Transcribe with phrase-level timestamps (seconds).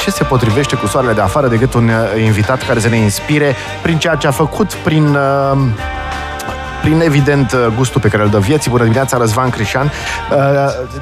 [0.00, 3.56] ce se potrivește cu soarele de afară decât un uh, invitat care să ne inspire
[3.82, 5.58] prin ceea ce a făcut, prin uh,
[6.80, 8.70] prin evident uh, gustul pe care îl dă vieții.
[8.70, 9.92] Bună dimineața, Răzvan Crișan.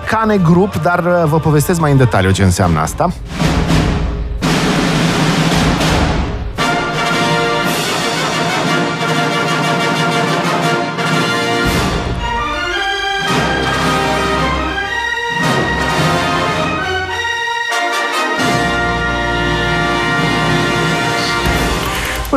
[0.06, 3.10] Cane grup, dar vă povestesc mai în detaliu ce înseamnă asta.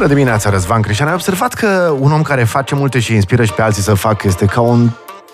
[0.02, 1.08] Bună dimineața, Răzvan Crișan.
[1.08, 4.28] Ai observat că un om care face multe și inspiră și pe alții să facă
[4.28, 4.90] este ca un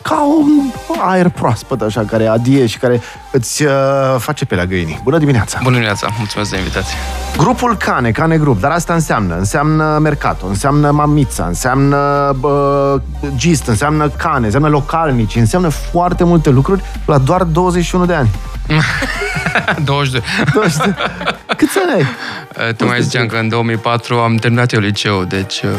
[0.07, 3.71] ca un aer proaspăt, așa, care adie și care îți uh,
[4.17, 4.99] face pe la găinii.
[5.03, 5.57] Bună dimineața!
[5.57, 6.07] Bună dimineața!
[6.17, 6.97] Mulțumesc de invitație!
[7.37, 11.97] Grupul Cane, Cane Grup, dar asta înseamnă, înseamnă Mercato, înseamnă Mamița, înseamnă
[12.41, 13.01] uh,
[13.35, 18.29] Gist, înseamnă Cane, înseamnă localnici, înseamnă foarte multe lucruri la doar 21 de ani.
[19.83, 20.21] 22.
[20.53, 20.93] 22.
[21.57, 22.05] Câți ani ai?
[22.67, 25.61] Uh, tu mai ziceam că în 2004 am terminat eu liceu, deci...
[25.61, 25.69] Uh...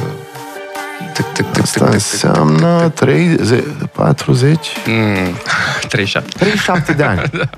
[0.98, 4.66] Tic, tic, tic, Asta înseamnă 30, 40?
[4.86, 5.34] Mm,
[5.88, 6.38] 37.
[6.38, 7.22] 37 de ani.
[7.38, 7.48] da.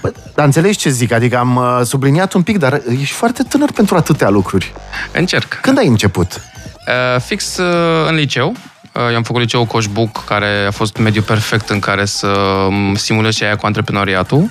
[0.00, 1.12] Bă, dar înțelegi ce zic?
[1.12, 4.72] Adică am uh, subliniat un pic, dar ești foarte tânăr pentru atâtea lucruri.
[5.12, 5.58] Încerc.
[5.60, 6.32] Când ai început?
[6.34, 8.54] Uh, fix uh, în liceu.
[8.92, 12.94] Uh, eu am făcut liceu Coșbuc, care a fost mediu perfect în care să um,
[12.94, 14.50] simulez ce aia cu antreprenoriatul.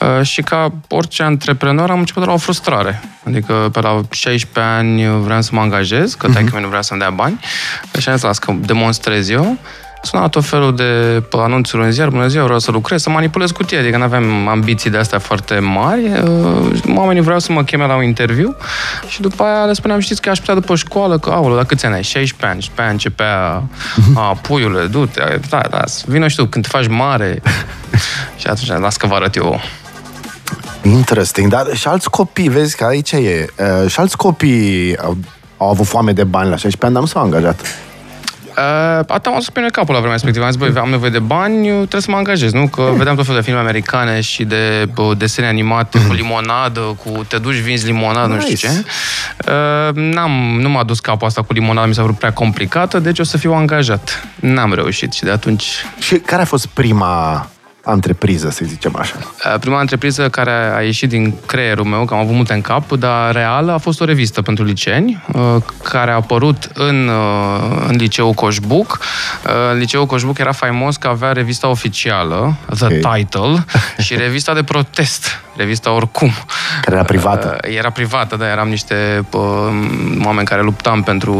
[0.00, 3.02] Uh, și ca orice antreprenor am început la o frustrare.
[3.26, 6.60] Adică pe la 16 ani vreau să mă angajez, că uh-huh.
[6.60, 7.40] nu vrea să-mi dea bani.
[7.98, 9.58] Și am zis, las că demonstrez eu
[10.06, 13.78] suna tot felul de anunțuri în ziar, bună ziua, vreau să lucrez, să manipulez cutia,
[13.78, 16.04] adică nu aveam ambiții de astea foarte mari.
[16.04, 18.56] Uh, oamenii vreau să mă cheme la un interviu
[19.08, 21.86] și după aia le spuneam, știți că aș putea după școală, că, aoleu, dar câți
[21.86, 22.02] ani ai?
[22.02, 23.62] 16 ani, și pe aia începea,
[24.14, 27.42] a, puiule, du-te, da, da, vină și tu, când te faci mare.
[28.40, 29.60] și atunci, las că vă arăt eu
[30.82, 35.16] Interesting, dar și alți copii, vezi că aici e, uh, și alți copii au,
[35.56, 37.60] au avut foame de bani la 16 ani, dar nu s-au angajat.
[38.56, 40.44] Uh, atât am pe capul la vremea respectivă.
[40.44, 42.68] Am zis, băi, am nevoie de bani, trebuie să mă angajez, nu?
[42.68, 47.24] Că vedeam tot felul de filme americane și de bă, desene animate cu limonadă, cu
[47.28, 48.48] te duci, vinzi limonadă, nice.
[48.48, 48.84] nu știu ce.
[49.50, 53.18] Uh, n-am, nu m-a dus capul asta cu limonadă, mi s-a vrut prea complicată, deci
[53.18, 54.26] o să fiu angajat.
[54.40, 55.64] N-am reușit și de atunci...
[55.98, 57.46] Și care a fost prima
[57.86, 59.16] antrepriză, să zicem așa?
[59.60, 63.32] Prima antrepriză care a ieșit din creierul meu, că am avut multe în cap, dar
[63.32, 65.24] reală, a fost o revistă pentru liceeni,
[65.82, 67.10] care a apărut în,
[67.88, 68.98] în liceul Coșbuc.
[69.78, 72.98] Liceul Coșbuc era faimos că avea revista oficială, The okay.
[73.18, 73.64] Title,
[74.04, 76.30] și revista de protest, revista Oricum.
[76.82, 77.56] Care era privată.
[77.60, 79.26] Era privată, da, eram niște
[80.24, 81.32] oameni care luptam pentru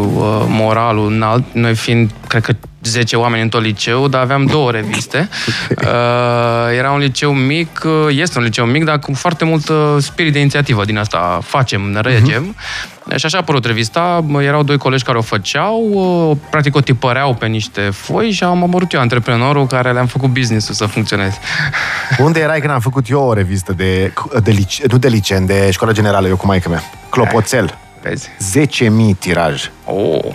[0.48, 2.52] moralul înalt, noi fiind, cred că
[2.88, 5.28] 10 oameni în tot liceu, dar aveam două reviste.
[5.76, 10.32] Uh, era un liceu mic, uh, este un liceu mic, dar cu foarte mult spirit
[10.32, 11.38] de inițiativă din asta.
[11.42, 12.54] Facem, ne regem.
[12.54, 12.96] Uh-huh.
[13.14, 14.24] Și așa a apărut revista.
[14.40, 18.62] Erau doi colegi care o făceau, uh, practic o tipăreau pe niște foi și am
[18.62, 21.38] amărut eu antreprenorul care le-am făcut business-ul să funcționeze.
[22.18, 25.70] Unde erai când am făcut eu o revistă de, de lice, nu de licen, de
[25.70, 26.82] școală generală, eu cu maică mea?
[27.08, 27.78] Clopoțel.
[28.02, 28.28] Vezi?
[28.58, 29.70] 10.000 tiraj.
[29.84, 30.34] Oh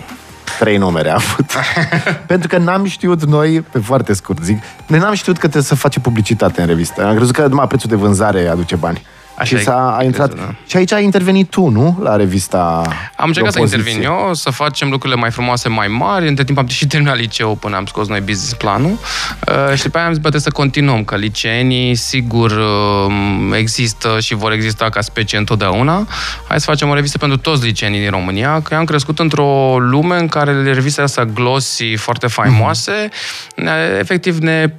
[0.58, 1.52] trei numere a avut.
[2.26, 5.74] Pentru că n-am știut noi, pe foarte scurt zic, noi n-am știut că trebuie să
[5.74, 7.06] face publicitate în revistă.
[7.06, 9.02] Am crezut că numai prețul de vânzare aduce bani.
[9.34, 10.28] Așa și s-a a intrat.
[10.28, 10.54] Crezut, da.
[10.66, 11.98] Și aici ai intervenit tu, nu?
[12.02, 12.82] La revista
[13.16, 16.28] Am încercat să intervin eu, să facem lucrurile mai frumoase, mai mari.
[16.28, 18.90] Între timp am și terminat liceu până am scos noi business planul.
[18.90, 24.34] Uh, și după aia am zis, bă, să continuăm, că liceenii, sigur, uh, există și
[24.34, 26.06] vor exista ca specie întotdeauna.
[26.48, 29.78] Hai să facem o revistă pentru toți liceenii din România, că eu am crescut într-o
[29.78, 33.98] lume în care revistele astea glossy, foarte faimoase, mm-hmm.
[33.98, 34.72] efectiv ne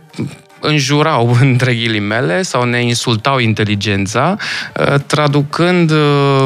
[0.63, 4.38] înjurau, între ghilimele, sau ne insultau inteligența,
[4.79, 5.97] uh, traducând uh,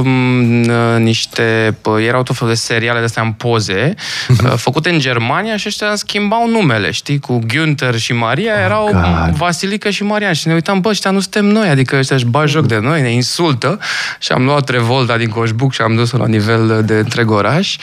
[0.03, 3.94] uh, niște, erau tot felul de seriale de astea în poze,
[4.66, 9.35] făcute în Germania și ăștia schimbau numele, știi, cu Günther și Maria, oh, erau God.
[9.35, 12.47] Vasilica și Marian și ne uitam, bă, ăștia nu suntem noi, adică ăștia își bag
[12.47, 13.80] joc de noi, ne insultă
[14.19, 17.77] și am luat revolta din Coșbuc și am dus-o la nivel de întreg oraș.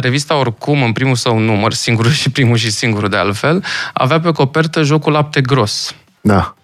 [0.00, 4.32] Revista oricum, în primul său număr, singurul și primul și singurul de altfel, avea pe
[4.32, 5.94] copertă jocul lapte foarte gros.
[6.20, 6.54] Da.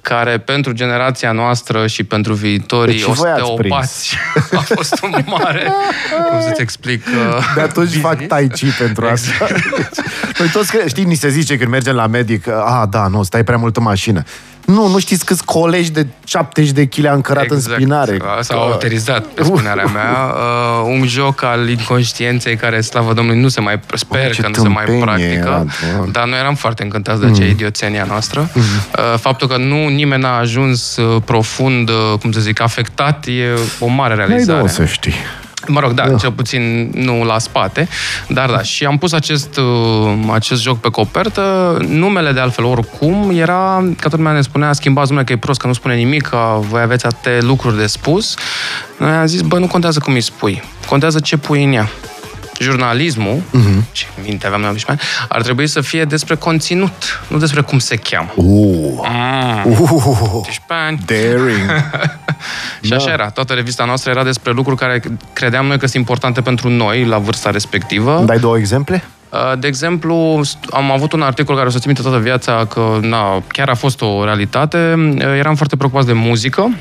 [0.00, 4.16] Care pentru generația noastră și pentru viitorii deci osteopați
[4.58, 5.72] a fost un mare...
[6.30, 7.06] cum să-ți explic...
[7.06, 8.06] Uh, de atunci business.
[8.06, 9.42] fac tai chi pentru exact.
[9.42, 9.54] asta.
[10.38, 13.56] Noi toți, știi, ni se zice când mergem la medic, a, da, nu, stai prea
[13.56, 14.22] mult în mașină.
[14.66, 17.66] Nu, nu știți câți colegi de 70 de kg am cărat exact.
[17.66, 18.18] în spinare.
[18.40, 20.34] S-au autorizat, pe spunerea mea.
[20.84, 24.54] Uh, un joc al inconștienței care, slavă Domnului, nu se mai, sper oh, că nu
[24.54, 25.32] se mai practică.
[25.32, 25.64] Era,
[26.12, 27.50] dar noi eram foarte încântați de acea mm.
[27.50, 28.50] idioțenia noastră.
[28.54, 28.62] Mm.
[28.62, 33.58] Uh, faptul că nu nimeni n-a ajuns uh, profund, uh, cum să zic, afectat, e
[33.78, 34.60] o mare realizare.
[34.60, 35.14] Nu să știi.
[35.68, 37.88] Mă rog, da, da, cel puțin nu la spate.
[38.28, 41.76] Dar da, și am pus acest, uh, acest joc pe copertă.
[41.88, 45.60] Numele, de altfel, oricum, era, ca toată lumea ne spunea, schimbați numele că e prost,
[45.60, 48.34] că nu spune nimic, că voi aveți atâtea lucruri de spus.
[48.98, 51.90] Noi am zis, bă, nu contează cum îi spui, contează ce pui în ea
[52.60, 53.92] jurnalismul, uh-huh.
[53.92, 54.84] ce minte aveam noi
[55.28, 58.32] ar trebui să fie despre conținut, nu despre cum se cheamă.
[58.34, 58.44] Uh.
[59.64, 59.70] Mm.
[59.70, 60.34] Uh.
[60.34, 60.98] 18 ani.
[61.06, 61.84] Daring.
[62.86, 63.12] și așa da.
[63.12, 63.30] era.
[63.30, 65.00] Toată revista noastră era despre lucruri care
[65.32, 68.22] credeam noi că sunt importante pentru noi la vârsta respectivă.
[68.26, 69.04] Dai două exemple?
[69.30, 73.42] Uh, de exemplu, am avut un articol care o să-ți minte toată viața că na,
[73.48, 74.94] chiar a fost o realitate.
[74.96, 76.76] Uh, eram foarte preocupați de muzică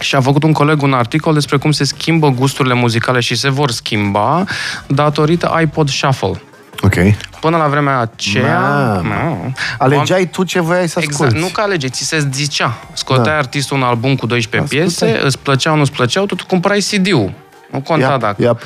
[0.00, 3.50] și a făcut un coleg un articol despre cum se schimbă gusturile muzicale și se
[3.50, 4.44] vor schimba
[4.86, 6.40] datorită iPod Shuffle.
[6.82, 6.94] Ok.
[7.40, 9.00] Până la vremea aceea...
[9.02, 9.36] No,
[9.78, 10.26] Alegeai am...
[10.26, 11.22] tu ce voiai să asculti.
[11.22, 12.78] Exact, nu că alegeai, ți se zicea.
[12.92, 13.36] Scoteai da.
[13.36, 15.08] artistul un album cu 12 Ascultai.
[15.08, 17.32] piese, îți plăceau, nu-ți plăceau, tu cumpărai CD-ul.
[17.70, 18.42] Nu conta yep, dacă.
[18.42, 18.62] Yep.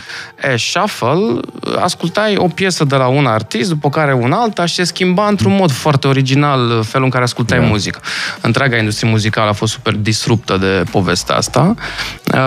[0.52, 1.41] E, shuffle,
[1.81, 5.55] ascultai o piesă de la un artist, după care un alta și se schimba într-un
[5.55, 7.70] mod foarte original felul în care ascultai yeah.
[7.70, 8.00] muzică.
[8.41, 11.75] Întreaga industrie muzicală a fost super disruptă de povestea asta.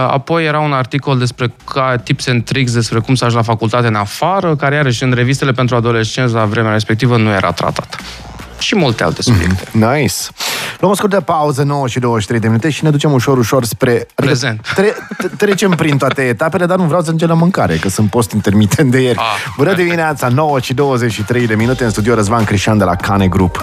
[0.07, 3.87] Apoi era un articol despre ca tips and tricks despre cum să ajungi la facultate
[3.87, 7.97] în afară, care iarăși în revistele pentru adolescenți la vremea respectivă nu era tratat
[8.63, 9.67] și multe alte subiecte.
[9.71, 10.13] Mm, nice.
[10.79, 13.91] Luăm o scurtă pauză, 9 și 23 de minute și ne ducem ușor, ușor spre...
[13.91, 14.67] Adică Prezent.
[14.75, 14.95] Tre-
[15.37, 18.91] trecem prin toate etapele, dar nu vreau să încep la mâncare, că sunt post intermitent
[18.91, 19.17] de ieri.
[19.17, 19.23] Ah,
[19.57, 23.61] Bună dimineața, 9 și 23 de minute în studio Răzvan Crișan de la Cane Group.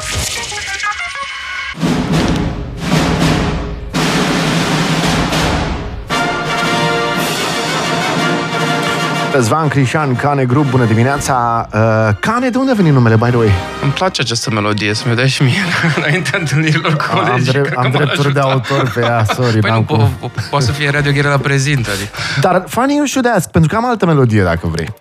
[9.33, 11.67] Răzvan Crișan, Cane Group, bună dimineața!
[11.75, 11.81] Uh,
[12.21, 13.51] Cane, de unde a venit numele, by the way?
[13.83, 15.63] Îmi place această melodie, să-mi dai și mie
[15.97, 17.57] înaintea întâlnirilor cu colegi.
[17.57, 19.59] Am, drept, am drepturi de autor pe ea, sorry.
[19.59, 21.91] Păi nu, po- po- poate să fie Radio la prezintă.
[21.91, 22.11] Adică.
[22.41, 24.95] Dar funny you should ask, pentru că am altă melodie, dacă vrei.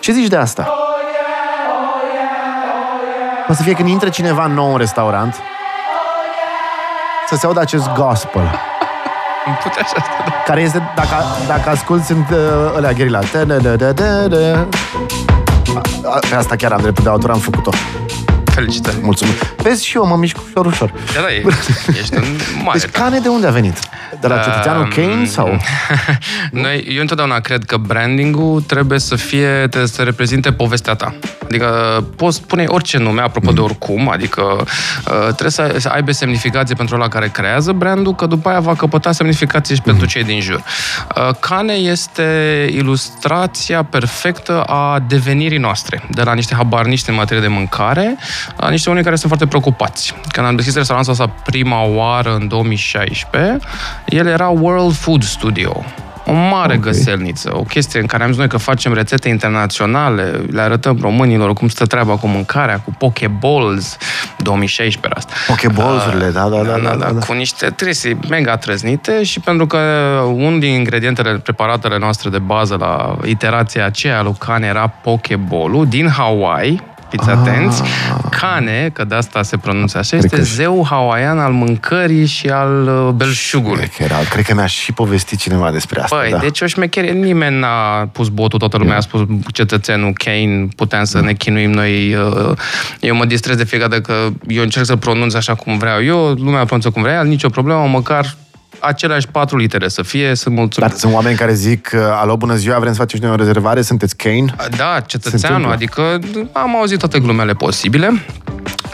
[0.00, 0.62] Ce zici de asta?
[3.46, 5.34] Poate să fie când intră cineva nou în restaurant,
[7.28, 8.50] să se audă acest gospel.
[9.46, 10.42] Îmi putea așa asta, da.
[10.46, 13.18] Care este, dacă, dacă asculti, sunt uh, ălea gherila.
[16.30, 17.70] Pe asta chiar am dreptul de autor, am făcut-o.
[18.60, 18.96] Felicitări.
[19.02, 19.54] Mulțumesc.
[19.56, 20.92] Vezi și eu, mă mișc ușor, ușor.
[21.14, 21.28] Da, da,
[22.00, 22.24] ești un
[22.64, 22.78] mare.
[22.78, 23.78] Deci Cane de unde a venit?
[24.20, 25.60] De la cetățeanul uh, Kane sau?
[26.50, 31.14] Noi, eu întotdeauna cred că branding-ul trebuie să fie, trebuie să reprezinte povestea ta.
[31.44, 33.54] Adică poți spune orice nume, apropo mm.
[33.54, 38.26] de oricum, adică uh, trebuie să, să aibă semnificație pentru la care creează brandul, că
[38.26, 39.90] după aia va căpăta semnificație și mm.
[39.92, 40.62] pentru cei din jur.
[41.16, 42.22] Uh, Cane este
[42.72, 48.16] ilustrația perfectă a devenirii noastre, de la niște habarniști în materie de mâncare,
[48.48, 50.14] la niște oameni care sunt foarte preocupați.
[50.28, 53.58] Când am deschis restaurantul ăsta prima oară în 2016,
[54.06, 55.84] el era World Food Studio.
[56.26, 56.78] O mare okay.
[56.78, 61.52] găselniță, o chestie în care am zis noi că facem rețete internaționale, le arătăm românilor
[61.52, 63.96] cum stă treaba cu mâncarea, cu pokeballs,
[64.36, 65.34] 2016 asta.
[65.46, 67.26] Pokeballs-urile, uh, da, da, da, da, da, da, da.
[67.26, 69.78] Cu niște trese mega trăznite și pentru că
[70.34, 76.08] unul din ingredientele, preparatele noastre de bază la iterația aceea lui Can era pokeball din
[76.08, 78.38] Hawaii, fiți atenți, ah.
[78.40, 80.42] Cane, că de asta se pronunță așa, cred este că...
[80.42, 83.76] zeu hawaian al mâncării și al uh, belșugului.
[83.76, 86.16] Cred că, era, cred că mi-a și povestit cineva despre asta.
[86.16, 86.38] Păi, da.
[86.38, 89.20] deci o șmecherie, nimeni n-a pus botul, toată lumea a spus
[89.52, 92.14] cetățenul Kane, puteam să ne chinuim noi.
[92.14, 92.56] Uh,
[93.00, 96.28] eu mă distrez de fiecare dată că eu încerc să pronunț așa cum vreau eu,
[96.28, 98.36] lumea pronunță cum vrea, nicio problemă, măcar
[98.80, 100.88] aceleași patru litere să fie, sunt mulțumit.
[100.88, 103.82] Dar sunt oameni care zic, alo, bună ziua, vrem să facem și noi o rezervare,
[103.82, 104.54] sunteți Kane?
[104.76, 106.18] Da, cetățeanul, adică
[106.52, 108.24] am auzit toate glumele posibile.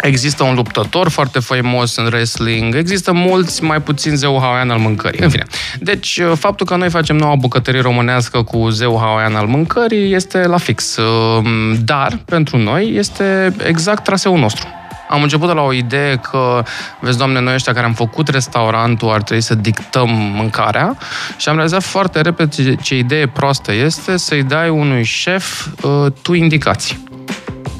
[0.00, 5.20] Există un luptător foarte faimos în wrestling, există mulți mai puțin zeu hawaian al mâncării.
[5.22, 5.44] În fine.
[5.80, 10.56] Deci, faptul că noi facem noua bucătărie românească cu zeu hawaian al mâncării este la
[10.56, 10.98] fix.
[11.84, 14.66] Dar, pentru noi, este exact traseul nostru.
[15.08, 16.62] Am început de la o idee că,
[17.00, 20.96] vezi, doamne, noi ăștia care am făcut restaurantul ar trebui să dictăm mâncarea
[21.36, 26.32] și am realizat foarte repede ce idee proastă este să-i dai unui șef uh, tu
[26.32, 27.04] indicații.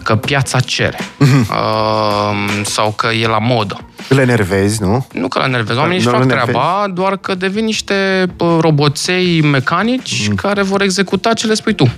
[0.03, 0.99] Că piața cere.
[0.99, 1.49] Uh-huh.
[1.49, 3.81] Uh, sau că e la modă.
[4.09, 5.07] Le enervezi, nu?
[5.13, 5.79] Nu că le enervezi.
[5.79, 10.35] Oamenii își fac treaba, doar că devin niște uh, roboței mecanici mm.
[10.35, 11.91] care vor executa ce le spui tu.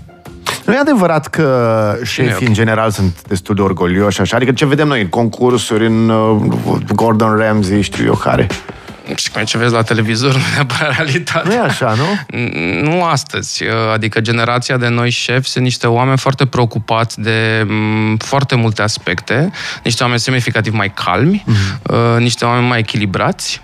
[0.65, 4.37] Nu e adevărat că șefii în general sunt destul de orgolioși așa?
[4.37, 8.47] Adică ce vedem noi în concursuri, în uh, Gordon Ramsay, știu eu care.
[9.15, 11.43] Și cum ce vezi la televizor, nu neapărat realitatea.
[11.45, 12.39] Nu e așa, nu?
[12.83, 13.63] Nu astăzi.
[13.93, 19.51] Adică generația de noi șefi sunt niște oameni foarte preocupați de m, foarte multe aspecte,
[19.85, 22.19] niște oameni semnificativ mai calmi, mm-hmm.
[22.19, 23.63] niște oameni mai echilibrați,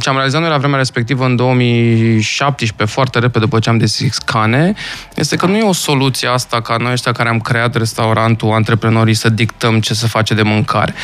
[0.00, 4.18] ce am realizat noi la vremea respectivă în 2017, foarte repede după ce am deschis
[4.18, 4.74] Cane,
[5.14, 9.14] este că nu e o soluție asta ca noi ăștia care am creat restaurantul, antreprenorii,
[9.14, 10.94] să dictăm ce să face de mâncare.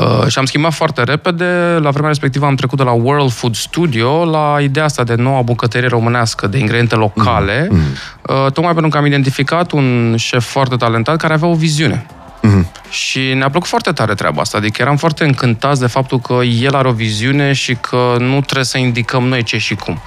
[0.00, 1.78] Uh, și am schimbat foarte repede.
[1.80, 5.42] La vremea respectivă am trecut de la World Food Studio la ideea asta de noua
[5.42, 8.20] bucătărie românească, de ingrediente locale, mm-hmm.
[8.22, 12.06] uh, tocmai pentru că am identificat un șef foarte talentat care avea o viziune.
[12.42, 12.90] Mm-hmm.
[12.90, 16.74] Și ne-a plăcut foarte tare treaba asta, adică eram foarte încântați de faptul că el
[16.74, 20.00] are o viziune și că nu trebuie să indicăm noi ce și cum.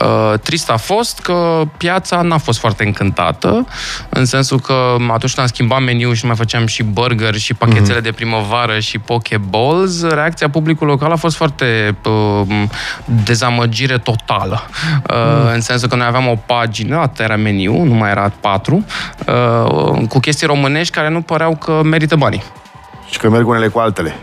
[0.00, 3.66] Uh, trist a fost că piața n-a fost foarte încântată,
[4.08, 7.98] în sensul că atunci când am schimbat meniul și mai făceam și burger și pachetele
[7.98, 8.02] mm-hmm.
[8.02, 12.62] de primăvară și pokeballs, reacția publicului local a fost foarte uh,
[13.04, 14.62] dezamăgire totală.
[15.10, 15.52] Uh, mm.
[15.52, 18.84] În sensul că noi aveam o pagină, atât era meniu, nu mai era patru,
[19.26, 22.42] uh, cu chestii românești care nu păreau că merită banii.
[23.10, 24.16] Și că merg unele cu altele.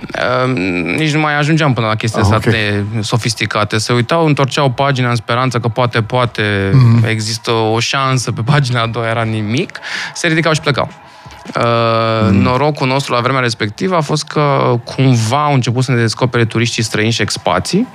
[0.45, 0.55] Uh,
[0.97, 2.51] nici nu mai ajungeam până la chestii ah, okay.
[2.51, 3.77] de sofisticate.
[3.77, 7.07] Se uitau, întorceau pagina în speranță că poate, poate mm-hmm.
[7.07, 9.79] există o șansă pe pagina a doua, era nimic.
[10.13, 10.89] Se ridicau și plecau.
[11.55, 11.63] Uh,
[12.29, 12.35] mm.
[12.35, 16.83] Norocul nostru la vremea respectivă a fost că cumva au început să ne descopere turiștii
[16.83, 17.87] străini și expații.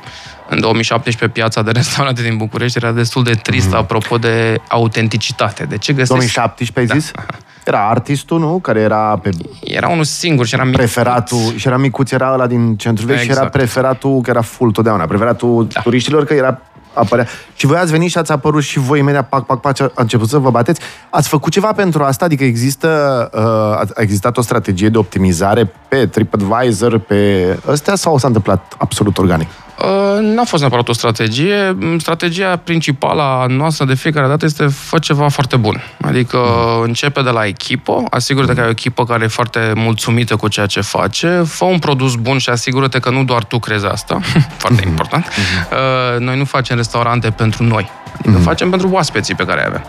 [0.49, 3.81] În 2017 piața de restaurante din București era destul de tristă mm.
[3.81, 5.65] apropo de autenticitate.
[5.65, 6.11] De ce găsesc...
[6.11, 7.11] 2017 ai zis?
[7.13, 7.23] Da.
[7.69, 8.59] Era artistul, nu?
[8.63, 9.31] Care era pe...
[9.61, 10.81] Era unul singur și era micuț.
[10.81, 13.33] Preferatul, și era micuț, era ăla din centru vechi exact.
[13.33, 13.63] și era exact.
[13.63, 15.81] preferatul, că era full totdeauna, preferatul da.
[15.81, 16.61] turiștilor, că era
[16.93, 17.27] apărea.
[17.55, 20.29] Și voi ați venit și ați apărut și voi imediat, pac, pac, pac, a început
[20.29, 20.81] să vă bateți.
[21.11, 22.25] Ați făcut ceva pentru asta?
[22.25, 28.27] Adică există, uh, a existat o strategie de optimizare pe TripAdvisor, pe ăstea, sau s-a
[28.27, 29.49] întâmplat absolut organic?
[29.79, 31.77] Uh, n-a fost neapărat o strategie.
[31.99, 35.83] Strategia principală a noastră de fiecare dată este fă ceva foarte bun.
[36.01, 36.83] Adică mm.
[36.83, 40.67] începe de la echipă, asigură-te că ai o echipă care e foarte mulțumită cu ceea
[40.67, 44.19] ce face, fă un produs bun și asigură-te că nu doar tu crezi asta,
[44.63, 44.89] foarte mm-hmm.
[44.89, 45.27] important.
[45.27, 46.19] Mm-hmm.
[46.19, 47.91] Noi nu facem restaurante pentru noi.
[48.19, 48.43] Adică mm-hmm.
[48.43, 49.85] facem pentru oaspeții pe care avem.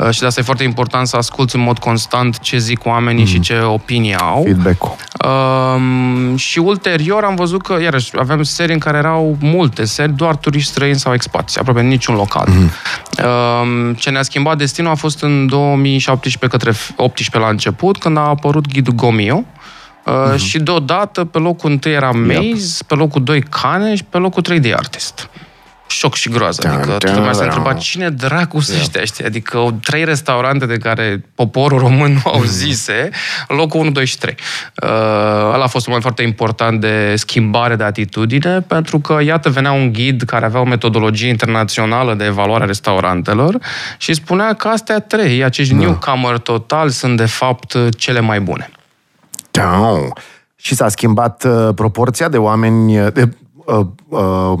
[0.00, 3.24] Uh, și de asta e foarte important să asculți în mod constant ce zic oamenii
[3.24, 3.28] mm-hmm.
[3.28, 4.42] și ce opinie au.
[4.42, 4.96] Feedback-ul.
[5.24, 10.36] Uh, și ulterior am văzut că, iarăși, aveam serii în care erau multe seri, doar
[10.36, 12.48] turiști străini sau expați, aproape niciun local.
[12.48, 12.70] Mm-hmm.
[13.24, 18.20] Uh, ce ne-a schimbat destinul a fost în 2017 către 18 la început, când a
[18.20, 19.44] apărut ghidul Gomio,
[20.06, 20.36] Uh, uh-huh.
[20.36, 22.86] Și deodată, pe locul întâi era Maze, yep.
[22.86, 25.28] pe locul 2 Caneș și pe locul 3 de Artist
[25.94, 26.60] șoc și groază.
[26.62, 29.24] Da, adică toată lumea s-a întrebat cine dracu să ăștia, știi?
[29.24, 32.44] Adică trei restaurante de care poporul român nu au mm.
[32.44, 33.10] zise,
[33.48, 34.34] locul 1, 2 și 3.
[34.82, 34.88] Uh,
[35.52, 39.72] ăla a fost un moment foarte important de schimbare de atitudine, pentru că, iată, venea
[39.72, 43.58] un ghid care avea o metodologie internațională de evaluare a restaurantelor
[43.98, 45.78] și spunea că astea trei, acești da.
[45.78, 48.70] newcomer total, sunt de fapt cele mai bune.
[49.50, 49.98] Da.
[50.56, 53.28] Și s-a schimbat uh, proporția de oameni, de,
[53.64, 54.58] uh, uh,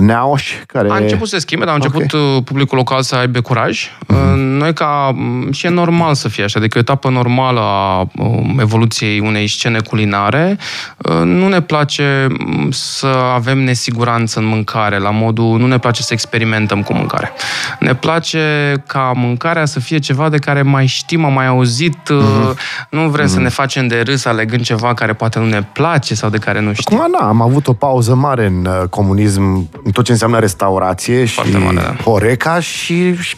[0.00, 0.90] neauși care...
[0.90, 2.36] A început să se schimbe, dar a început okay.
[2.36, 3.88] Uh, publicul local să aibă curaj.
[3.88, 4.34] Mm-hmm.
[4.34, 5.16] Noi ca...
[5.50, 9.46] și e normal să fie așa, adică e o etapă normală a um, evoluției unei
[9.46, 10.58] scene culinare.
[10.96, 16.02] Uh, nu ne place mm, să avem nesiguranță în mâncare, la modul nu ne place
[16.02, 17.32] să experimentăm cu mâncare.
[17.78, 22.88] Ne place ca mâncarea să fie ceva de care mai știm, am mai auzit, mm-hmm.
[22.90, 23.28] nu vrem mm-hmm.
[23.28, 23.42] să mhm.
[23.42, 26.72] ne facem de râs alegând ceva care poate nu ne place sau de care nu
[26.72, 27.00] știm.
[27.00, 31.40] Acum, na, am avut o pauză mare în comunism în tot ce înseamnă restaurație și
[31.40, 31.96] mare, da.
[32.02, 33.36] Horeca și, și,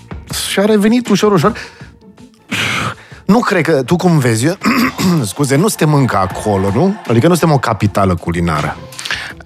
[0.50, 1.52] și a revenit ușor, ușor.
[3.24, 4.56] Nu cred că, tu cum vezi, eu,
[5.22, 7.02] scuze, nu suntem încă acolo, nu?
[7.08, 8.76] Adică nu suntem o capitală culinară.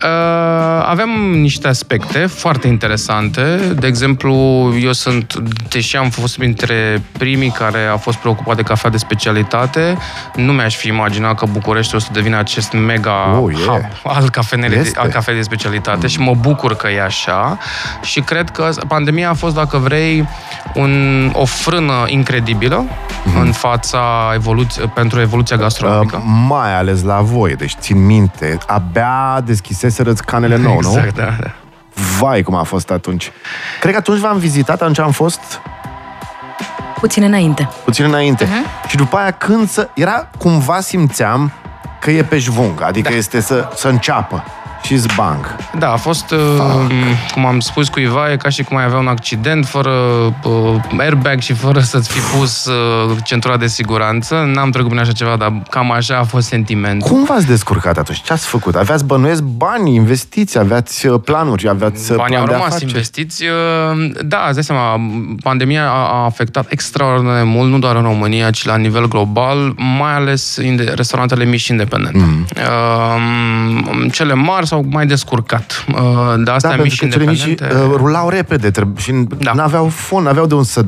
[0.02, 3.56] Uh, avem niște aspecte foarte interesante.
[3.78, 4.32] De exemplu,
[4.80, 5.34] eu sunt,
[5.68, 9.96] deși am fost printre primii care a fost preocupat de cafea de specialitate,
[10.34, 13.66] nu mi-aș fi imaginat că București o să devină acest mega oh, yeah.
[13.66, 16.08] hub al, cafenele, al cafei de specialitate mm.
[16.08, 17.58] și mă bucur că e așa
[18.02, 20.28] și cred că pandemia a fost, dacă vrei,
[20.74, 22.84] un, o frână incredibilă
[23.24, 23.40] mm-hmm.
[23.40, 26.16] în fața evoluție, pentru evoluția gastronomică.
[26.16, 31.00] Uh, mai ales la voi, deci țin minte, abia deschise fusese canele nou, exact, nu?
[31.00, 31.50] Exact, da, da.
[32.18, 33.30] Vai, cum a fost atunci.
[33.80, 35.40] Cred că atunci v-am vizitat, atunci am fost...
[37.00, 37.68] Puțin înainte.
[37.84, 38.44] Puțin înainte.
[38.44, 38.88] Uh-huh.
[38.88, 39.88] Și după aia când să...
[39.94, 41.52] Era, cumva simțeam
[42.00, 43.16] că e pe jvung, adică da.
[43.16, 44.44] este să, să înceapă.
[44.82, 45.46] Și banc.
[45.78, 46.38] Da, a fost, uh,
[47.32, 49.90] cum am spus cuiva, e ca și cum ai avea un accident fără
[50.42, 54.50] uh, airbag și fără să-ți fi pus uh, centura de siguranță.
[54.54, 57.08] N-am trecut prin așa ceva, dar cam așa a fost sentimentul.
[57.08, 58.22] Cum v-ați descurcat atunci?
[58.22, 58.74] Ce ați făcut?
[58.74, 62.90] Aveați bănuiesc bani, investiții, aveați uh, planuri, aveați uh, Banii plan au de rămas afaceri?
[62.90, 63.44] investiți.
[63.44, 65.00] uh, Da, îți dai seama,
[65.42, 69.74] pandemia a a afectat extraordinar de mult, nu doar în România, ci la nivel global,
[69.98, 72.18] mai ales inde- restaurantele mici și independente.
[72.18, 72.46] Mhm.
[73.18, 74.08] Mm.
[74.08, 75.84] Cele mari s-au mai descurcat.
[75.88, 75.96] Uh,
[76.44, 77.84] Dar astea Da, mici pentru și că cele mici independente...
[77.90, 79.52] uh, rulau repede treb- și Da.
[79.52, 80.84] n-aveau fond, n-aveau de unde să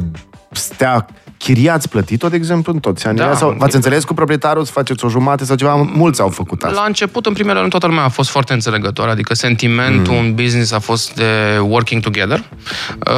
[0.51, 1.07] stea
[1.45, 3.21] chiriați plătit-o, de exemplu, în toți anii.
[3.21, 3.35] Da.
[3.35, 5.75] Sau v-ați înțeles cu proprietarul să faceți o jumate sau ceva?
[5.75, 6.81] Mulți au făcut asta.
[6.81, 10.19] La început, în primele luni, toată lumea a fost foarte înțelegătoare, adică sentimentul Mm.
[10.19, 12.39] în business a fost de working together.
[12.39, 13.15] Uh,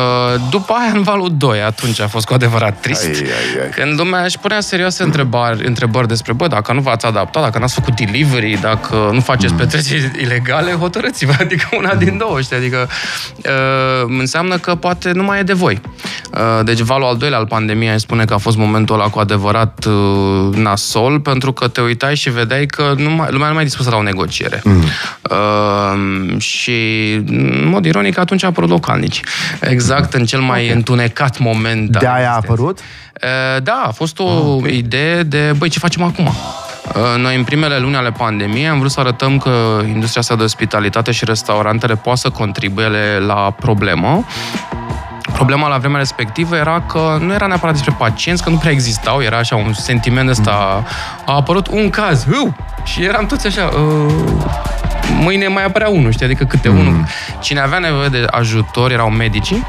[0.50, 3.05] După aia, în valul 2, atunci a fost cu adevărat trist.
[3.05, 3.71] Ai, ai, ai.
[3.71, 7.75] Când lumea își punea serioase întrebări, întrebări despre, bă, dacă nu v-ați adaptat, dacă n-ați
[7.75, 9.21] făcut delivery, dacă nu Mm.
[9.21, 12.88] faceți petreceri ilegale, hotărâți-vă, adică una din două, știi, adică
[13.37, 15.81] uh, înseamnă că poate nu mai e de voi.
[16.35, 19.19] Uh, deci valul al doilea al pandemiei, aș spune că a fost momentul ăla cu
[19.19, 23.62] adevărat uh, nasol, pentru că te uitai și vedeai că nu mai, lumea nu mai
[23.62, 24.61] e dispusă la o negociere.
[24.64, 24.85] Mm.
[25.31, 26.73] Uh, și,
[27.26, 29.21] în mod ironic, atunci a apărut localnici.
[29.61, 30.75] Exact în cel mai okay.
[30.75, 31.90] întunecat moment.
[31.90, 32.50] De al aia a existenței.
[32.50, 32.78] apărut?
[32.78, 36.26] Uh, Da, a fost o idee de, băi, ce facem acum?
[36.26, 40.42] Uh, Noi, în primele luni ale pandemiei, am vrut să arătăm că industria asta de
[40.42, 42.88] ospitalitate și restaurantele poate să contribuie
[43.26, 44.25] la problemă.
[45.33, 49.23] Problema la vremea respectivă era că nu era neapărat despre pacienți, că nu prea existau,
[49.23, 50.85] era așa un sentiment ăsta.
[51.27, 52.55] A apărut un caz, hâu!
[52.85, 54.15] Și eram toți așa, uh,
[55.21, 56.79] mâine mai apărea unul, știi, adică câte mm.
[56.79, 57.05] unul.
[57.41, 59.67] Cine avea nevoie de ajutor erau medicii,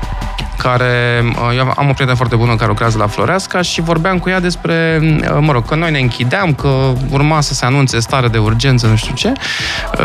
[0.57, 4.29] care, uh, eu am o prietenă foarte bună care lucrează la Floreasca și vorbeam cu
[4.29, 8.27] ea despre, uh, mă rog, că noi ne închideam, că urma să se anunțe stare
[8.27, 9.31] de urgență, nu știu ce,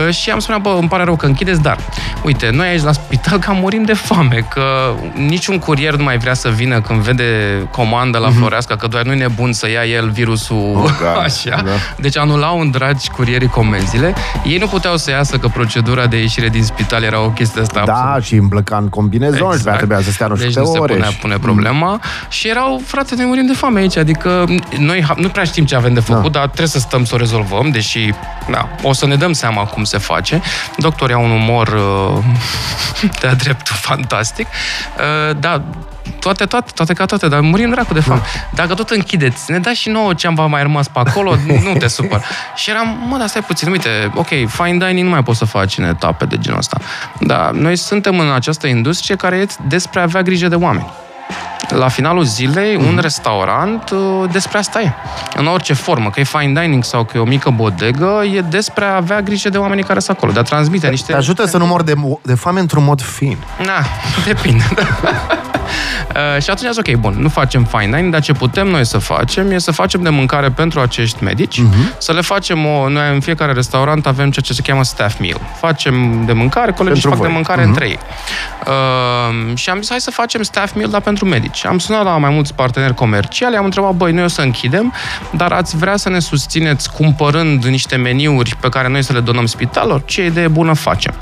[0.06, 1.78] uh, și am spunea, bă, îmi pare rău că închideți, dar,
[2.24, 6.34] uite, noi aici la spital cam murim de foame, că niciun curier nu mai vrea
[6.34, 7.24] să vină când vede
[7.70, 11.62] comandă la Floreasca, că doar nu e nebun să ia el virusul Oh, God, așa.
[11.64, 11.70] da.
[11.96, 14.14] Deci anulau în dragi curierii comenzile.
[14.44, 17.82] Ei nu puteau să iasă că procedura de ieșire din spital era o chestie asta
[17.84, 20.78] Da, și îmblăca în combinezon și trebuia să stea nu știu deci câte nu se
[20.80, 20.92] ore.
[20.94, 21.90] punea, și- pune problema.
[21.92, 22.00] Mm.
[22.28, 23.96] Și erau, frate, ne murim de foame aici.
[23.96, 24.44] Adică
[24.78, 26.38] noi ha- nu prea știm ce avem de făcut, Da.
[26.38, 28.12] dar trebuie să stăm să o rezolvăm, deși
[28.50, 30.42] da, o să ne dăm seama cum se face.
[30.76, 32.24] Doctorii au un umor uh,
[33.20, 34.46] de-a dreptul fantastic.
[34.46, 35.62] Uh, da,
[36.20, 38.22] toate, toate, toate ca toate, dar murim dracu de foame.
[38.54, 41.88] Dacă tot închideți, ne dați și nouă ce am mai rămas pe acolo, nu te
[41.88, 42.22] supăr.
[42.54, 45.78] Și eram, mă, dar stai puțin, uite, ok, fine dining nu mai poți să faci
[45.78, 46.76] în etape de genul ăsta.
[47.20, 50.86] Dar noi suntem în această industrie care e despre a avea grijă de oameni.
[51.68, 52.86] La finalul zilei, Mhm.
[52.86, 54.92] un restaurant uh, despre asta e.
[55.36, 58.84] În orice formă, că e fine dining sau că e o mică bodegă, e despre
[58.84, 61.12] a avea grijă de oamenii care sunt acolo, de a transmite niște...
[61.12, 63.36] Te ajută să nu mor de, de foame într-un mod fin.
[63.64, 63.84] Na,
[64.26, 64.64] depinde.
[66.08, 68.86] Uh, și atunci am zis, ok, bun, nu facem fine dining, dar ce putem noi
[68.86, 71.94] să facem e să facem de mâncare pentru acești medici, Mhm.
[71.98, 72.88] să le facem o...
[72.88, 75.40] Noi în fiecare restaurant avem ceea ce se cheamă staff meal.
[75.60, 77.34] Facem de mâncare, colegii Pentru fac de voi.
[77.34, 77.68] mâncare Mhm.
[77.68, 77.98] între ei.
[78.66, 81.64] Uh, și am zis, hai să facem staff meal, dar pentru medici.
[81.66, 84.92] Am sunat la mai mulți parteneri comerciali, am întrebat, băi, noi o să închidem,
[85.30, 89.46] dar ați vrea să ne susțineți cumpărând niște meniuri pe care noi să le donăm
[89.46, 90.02] spitalelor?
[90.04, 91.14] Ce idee bună facem?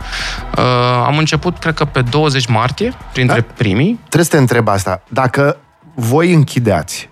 [0.58, 0.62] Uh,
[1.06, 3.46] am început, cred că pe 20 martie, printre Da.
[3.56, 3.98] primii.
[4.08, 5.02] Trebuie să te întreb asta.
[5.08, 5.56] Dacă
[5.94, 7.08] voi închideați,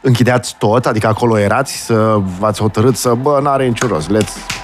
[0.00, 4.56] închideați tot, adică acolo erați să v-ați hotărât să, bă, n-are niciun rost, let's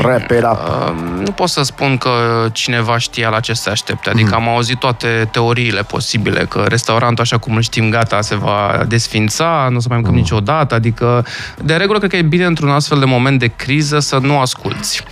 [0.00, 0.58] wrap it up.
[0.68, 0.92] Uh,
[1.24, 2.10] nu pot să spun că
[2.52, 4.10] cineva știa la ce se aștepte.
[4.10, 8.82] Adică am auzit toate teoriile posibile, că restaurantul, așa cum îl știm, gata, se va
[8.88, 10.74] desfința, nu o să mai mâncăm niciodată.
[10.74, 11.26] Adică,
[11.62, 15.02] de regulă, cred că e bine într-un astfel de moment de criză să nu asculți.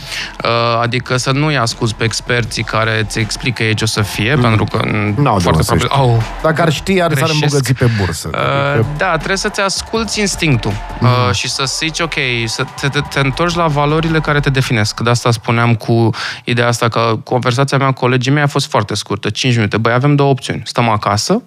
[0.44, 0.48] Uh,
[0.82, 4.64] Adică să nu-i asculți pe experții care îți explică ei ce o să fie, pentru
[4.64, 4.80] că
[5.16, 7.42] N-au de foarte unde să probabil au Dacă ar ști, ar s-ar greșesc.
[7.42, 8.30] îmbogăți pe bursă.
[8.32, 8.38] Uh,
[8.72, 11.04] Adică, da, trebuie să-ți asculți instinctul Mhm.
[11.28, 12.14] uh, și să zici, ok,
[12.46, 15.00] să te, te, te întorci la valorile care te definesc.
[15.00, 16.11] De asta spuneam cu
[16.44, 19.76] ideea asta că conversația mea cu colegii mei a fost foarte scurtă, 5 minute.
[19.76, 20.62] Băi, avem două opțiuni.
[20.64, 21.42] Stăm acasă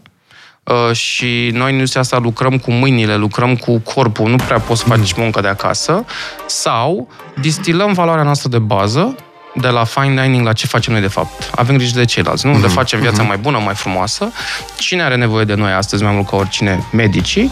[0.63, 4.79] uh, și noi în industria asta lucrăm cu mâinile, lucrăm cu corpul, nu prea poți
[4.81, 4.97] să Mhm.
[4.97, 6.05] faci muncă de acasă,
[6.45, 7.07] sau
[7.41, 9.15] distilăm valoarea noastră de bază
[9.55, 11.49] de la fine dining la ce facem noi de fapt.
[11.55, 12.51] Avem grijă de ceilalți, nu?
[12.51, 12.61] Mhm.
[12.61, 14.31] De facem viața mai bună, mai frumoasă.
[14.77, 16.83] Cine are nevoie de noi astăzi mai mult ca oricine?
[16.91, 17.51] Medicii.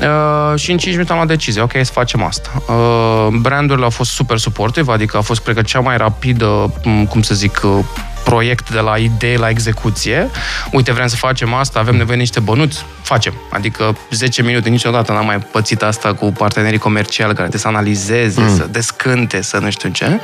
[0.00, 1.62] Uh, și în 5 minute am luat decizie.
[1.62, 2.50] Ok, să facem asta.
[2.68, 7.04] Uh, brandurile au fost super supportive, adică a fost, cred că, cea mai rapidă, m,
[7.04, 7.84] cum să zic, uh,
[8.24, 10.30] proiect de la idee la execuție.
[10.72, 13.32] Uite, vrem să facem asta, avem nevoie de niște bănuți, facem.
[13.52, 18.40] Adică 10 minute, niciodată n-am mai pățit asta cu partenerii comerciali care trebuie să analizeze,
[18.40, 18.56] mm.
[18.56, 20.20] să descânte, să nu știu ce.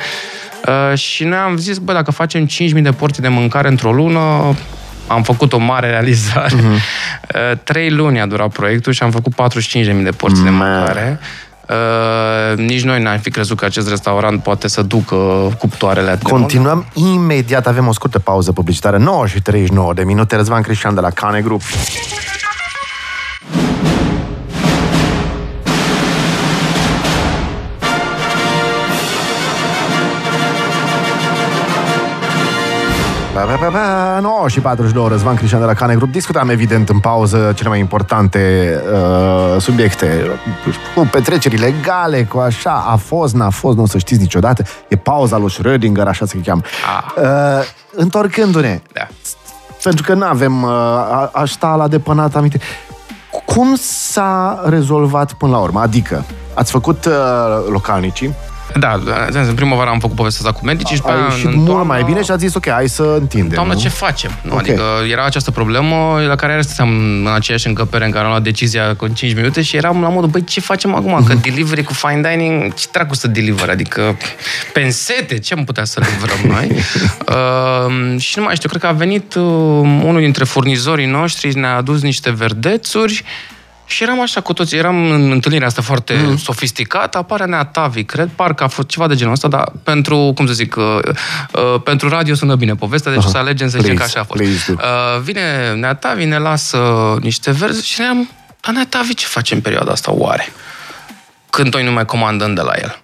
[0.67, 4.55] Uh, și noi am zis, bă, dacă facem 5.000 de porții de mâncare într-o lună,
[5.07, 6.57] am făcut o mare realizare.
[6.57, 7.63] Uh-huh.
[7.63, 11.21] Trei luni a durat proiectul și am făcut 45.000 de porții de mâncare.
[11.69, 15.17] Uh, nici noi n-am fi crezut că acest restaurant poate să ducă
[15.59, 16.43] cuptoarele atât de mult.
[16.43, 20.37] Continuăm imediat, avem o scurtă pauză publicitară, 9 și 39 de minute.
[20.37, 21.63] Răzvan Cristian de la Cane Group.
[33.47, 36.13] Ba, ba, ba, ba, 9 și 42, Răzvan Cristian de la Cane Group.
[36.13, 40.27] Discutam, evident, în pauză cele mai importante uh, subiecte.
[40.95, 44.63] Cu petreceri legale, cu așa, a fost, n-a fost, nu o să știți niciodată.
[44.89, 46.61] E pauza lui Schrödinger, așa se cheamă.
[46.97, 47.23] Ah.
[47.23, 49.07] Uh, întorcându-ne, Da.
[49.83, 52.59] pentru că nu avem uh, a, a sta la depănat aminte.
[53.45, 55.81] Cum s-a rezolvat până la urmă?
[55.81, 57.13] Adică, ați făcut uh,
[57.69, 58.35] localnicii,
[58.79, 59.01] Da,
[59.33, 61.67] în primăvară am făcut povestea asta cu medicii și după a aia ieșit în mult
[61.67, 63.55] toamnă- mai bine și ați zis, ok, hai să întindem.
[63.55, 63.81] Doamnă, nu?
[63.81, 64.31] ce facem?
[64.43, 64.59] Nu, Ok.
[64.59, 68.43] Adică era această problemă la care iar stăteam în aceeași încăpere în care am luat
[68.43, 71.25] decizia cu 5 minute și eram la modul, băi, ce facem acum?
[71.27, 71.43] Că Mhm.
[71.43, 73.69] delivery cu fine dining, ce dracu să deliver?
[73.69, 74.17] Adică
[74.73, 76.71] pensete, ce am putea să livrăm noi?
[77.37, 79.43] uh, și nu mai știu, cred că a venit uh,
[80.03, 83.25] unul dintre furnizorii noștri, ne-a adus niște verdețuri
[83.87, 86.27] și eram așa cu toți, eram în întâlnirea asta foarte Mhm.
[86.29, 86.37] mm.
[86.37, 90.53] sofisticată, apare Neatavi, cred, parcă a fost ceva de genul ăsta, dar pentru, cum să
[90.53, 93.29] zic, uh, uh, pentru radio sună bine povestea, deci Aha.
[93.29, 94.43] o să alegem să zicem că Please, așa a fost.
[94.43, 94.83] please do.
[94.83, 96.79] Uh, vine Neatavi, ne lasă
[97.21, 98.29] niște verzi și ne-am,
[98.61, 100.49] dar Neatavi ce face în perioada asta oare?
[101.51, 102.99] Când noi nu mai comandăm de la el.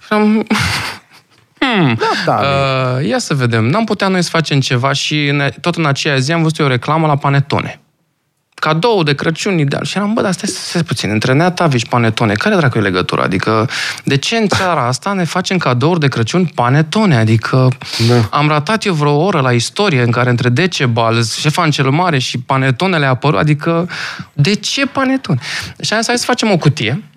[0.00, 0.46] Și am,
[1.60, 5.76] hmm, Da, uh, ia să vedem, n-am putea noi să facem ceva și ne, tot
[5.76, 7.78] în aceea zi am văzut eu o reclamă la Panetone
[8.64, 9.84] cadou de Crăciun ideal.
[9.84, 13.22] Și eram, bă, dar stai, stai puțin, între Neatavi și Panetone, care dracu e legătura?
[13.22, 13.68] Adică,
[14.04, 17.16] de ce în țara asta ne facem cadouri de Crăciun Panetone?
[17.16, 17.68] Adică,
[18.08, 18.28] Da.
[18.30, 22.38] am ratat eu vreo oră la istorie în care între Decebal, Șefan cel Mare și
[22.38, 23.88] Panetonele apărut, adică,
[24.32, 25.38] de ce Panetone?
[25.82, 27.13] Și am zis, hai să facem o cutie uh,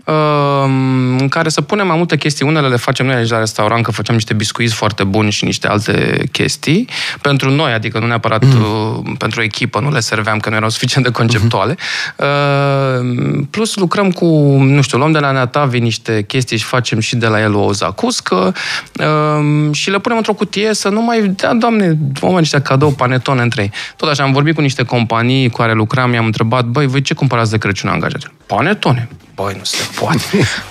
[1.20, 2.46] în care să punem mai multe chestii.
[2.48, 5.68] Unele le facem noi aici la restaurant, că făceam niște biscuiți foarte buni și niște
[5.68, 6.88] alte chestii.
[7.22, 9.16] Pentru noi, adică nu neapărat mm.
[9.18, 11.76] pentru echipă, nu le serveam, că nu erau suficient de conceptuale.
[12.16, 14.26] Uh, plus lucrăm cu,
[14.60, 17.72] nu știu, luăm de la Neatavi niște chestii și facem și de la el o
[17.72, 18.54] zacuscă
[19.00, 23.42] uh, și le punem într-o cutie să nu mai dea, doamne, oameni ăștia cadou panetone
[23.42, 23.72] între ei.
[23.96, 27.14] Tot așa, am vorbit cu niște companii cu care lucram, i-am întrebat, băi, voi ce
[27.14, 28.28] cumpărați de Crăciun angajați?
[28.46, 29.10] Panetone.
[29.44, 30.20] Băi, nu se poate.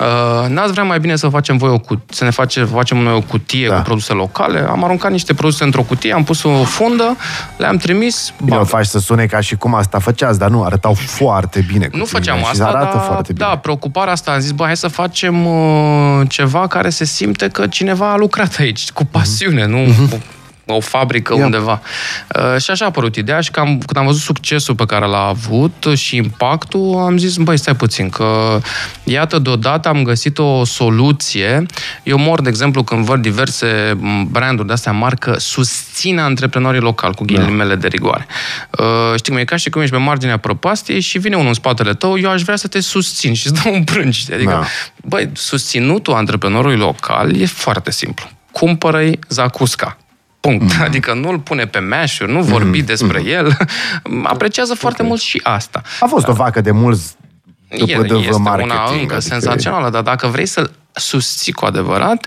[0.01, 3.13] Uh, n-ați vrea mai bine să facem voi o cutie, să ne face, facem noi
[3.13, 3.77] o cutie Da.
[3.77, 4.67] cu produse locale?
[4.69, 7.17] Am aruncat niște produse într-o cutie, am pus o fundă,
[7.57, 8.67] le-am trimis, Bine, o bam.
[8.67, 11.89] faci să sune ca și cum asta făceați, dar nu, arătau foarte bine.
[11.93, 13.47] Nu cuțiile făceam și asta, arată dar foarte bine.
[13.49, 17.67] da, preocuparea asta am zis, bă, hai să facem uh, ceva care se simte că
[17.67, 20.21] cineva a lucrat aici, cu pasiune, nu cu
[20.67, 21.45] o fabrică Ia.
[21.45, 21.81] undeva.
[22.37, 25.27] Uh, și așa a apărut ideea și cam, când am văzut succesul pe care l-a
[25.27, 28.59] avut și impactul, am zis, băi, stai puțin, că
[29.05, 31.67] iată, deodată am găsit o soluție.
[32.03, 37.25] Eu mor, de exemplu, când văd diverse m, branduri de-astea marcă susțin antreprenorii locali, cu
[37.25, 38.27] ghilimele de rigoare.
[38.79, 41.55] Uh, știi cum e ca și cum ești pe marginea prăpastiei și vine unul în
[41.55, 44.25] spatele tău, eu aș vrea să te susțin și îți dau un brânci.
[44.33, 44.65] Adică, Da.
[45.05, 48.27] băi, susținutul antreprenorului local e foarte simplu.
[48.53, 49.97] Cumpără-i Zacusca.
[50.47, 50.77] Punct.
[50.77, 50.83] Mm.
[50.83, 52.85] Adică nu-l pune pe meșuri, nu vorbi mm.
[52.85, 53.27] despre mm.
[53.27, 53.57] el.
[54.35, 55.83] Apreciază foarte mult și asta.
[56.01, 57.17] A fost o vacă de mulți
[57.69, 58.73] după E, de este marketing.
[58.73, 62.27] una încă adică- senzațională, dar dacă vrei să-l susții cu adevărat,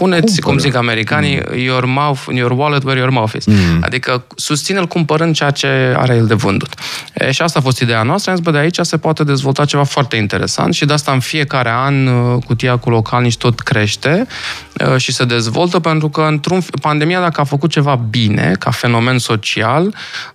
[0.00, 1.58] puneți, cum zic americanii, mm.
[1.58, 3.46] your, mouth, your wallet where your mouth is.
[3.46, 3.54] Mm.
[3.80, 6.74] Adică susține-l cumpărând ceea ce are el de vândut.
[7.14, 8.30] E, și asta a fost ideea noastră.
[8.30, 11.20] Am zis, bă, de aici se poate dezvolta ceva foarte interesant și de asta în
[11.20, 14.26] fiecare an uh, cutia cu localnici tot crește
[14.86, 19.18] uh, și se dezvoltă pentru că într-un, pandemia, dacă a făcut ceva bine, ca fenomen
[19.18, 19.86] social,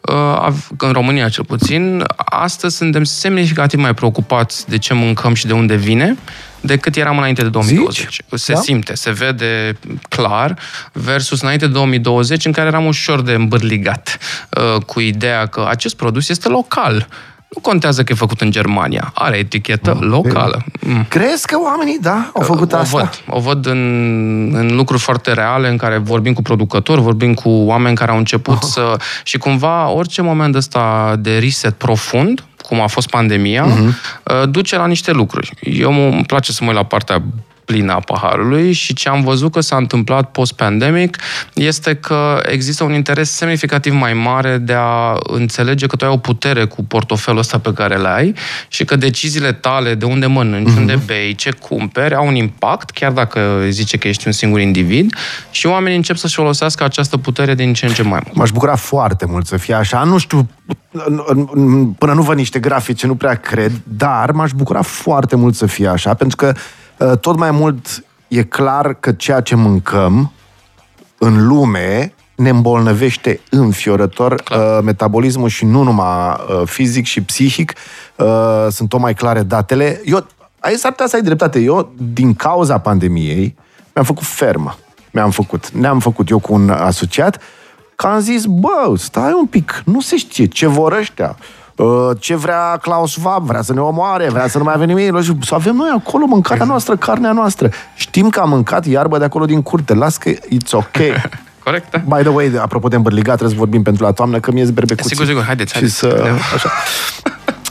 [0.01, 5.45] uh, av- în România cel puțin, astăzi suntem semnificativ mai preocupați de ce mâncăm și
[5.45, 6.17] de unde vine,
[6.65, 7.97] decât eram înainte de 2020.
[7.97, 8.21] Zici?
[8.33, 8.59] Se Da?
[8.59, 9.77] simte, se vede
[10.09, 10.57] clar,
[10.93, 14.17] versus înainte de 2020, în care eram ușor de îmbârligat
[14.49, 17.07] uh, cu ideea că acest produs este local.
[17.55, 19.11] Nu contează că e făcut în Germania.
[19.13, 20.63] Are etichetă locală.
[20.79, 21.05] Mm.
[21.09, 22.97] Crezi că oamenii, da, au făcut o asta?
[22.97, 23.21] Văd.
[23.27, 23.81] O văd în,
[24.55, 28.63] în lucruri foarte reale în care vorbim cu producători, vorbim cu oameni care au început
[28.63, 28.95] să...
[29.23, 34.43] Și cumva orice moment ăsta de reset profund, cum a fost pandemia, uh-huh.
[34.49, 35.51] duce la niște lucruri.
[35.61, 37.23] Eu mă- îmi place să mă uit la partea
[37.65, 41.17] plină a paharului și ce am văzut că s-a întâmplat post-pandemic
[41.53, 46.17] este că există un interes semnificativ mai mare de a înțelege că tu ai o
[46.17, 48.33] putere cu portofelul ăsta pe care le ai
[48.67, 50.77] și că deciziile tale de unde mănânci, mm-hmm.
[50.77, 55.15] unde bei, ce cumperi, au un impact, chiar dacă zice că ești un singur individ
[55.51, 58.37] și oamenii încep să-și folosească această putere din ce în ce mai mult.
[58.37, 60.03] M-aș bucura foarte mult să fie așa.
[60.03, 60.49] Nu știu,
[61.97, 65.87] până nu văd niște grafice, nu prea cred, dar m-aș bucura foarte mult să fie
[65.87, 66.59] așa, pentru că uh,
[67.21, 70.31] tot mai mult e clar că ceea ce mâncăm
[71.17, 77.73] în lume ne îmbolnăvește înfiorător uh, metabolismul și nu numai uh, fizic și psihic.
[78.15, 80.01] Uh, sunt tot mai clare datele.
[80.05, 80.27] Eu,
[80.59, 81.59] aici s-ar putea să ai dreptate.
[81.59, 83.55] Eu, din cauza pandemiei,
[83.93, 84.77] mi-am făcut fermă.
[85.11, 85.69] Mi-am făcut.
[85.69, 87.41] Ne-am făcut eu cu un asociat
[87.95, 91.37] că am zis, bă, stai un pic, nu se știe ce vor ăștia.
[91.75, 95.23] Uh, ce vrea Klaus Schwab, vrea să ne omoare, vrea să nu mai avem nimic,
[95.43, 97.69] să avem noi acolo mâncarea noastră, carnea noastră.
[97.95, 100.97] Știm că am mâncat iarbă de acolo din curte, las că it's ok.
[101.63, 102.15] Corect, da.
[102.15, 105.09] By the way, apropo de îmbărligat, trebuie să vorbim pentru la toamnă, că mi-e berbecuții.
[105.09, 105.93] Sigur, sigur, haideți, haideți.
[105.93, 106.69] Și să, așa.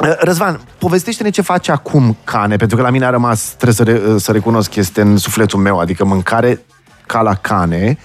[0.00, 3.82] Uh, Răzvan, povestește-ne ce face acum Cane, pentru că la mine a rămas, trebuie să,
[3.82, 6.64] re, să recunosc, este în sufletul meu, adică mâncare
[7.06, 7.98] ca la Cane.